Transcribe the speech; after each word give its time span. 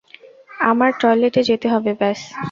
আমার 0.63 0.91
টয়লেটে 0.99 1.41
যেতে 1.49 1.67
হবে 1.73 1.91
ব্যস। 1.99 2.21